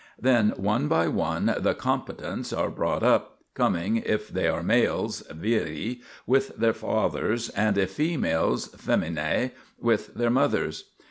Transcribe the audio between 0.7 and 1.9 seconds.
by one the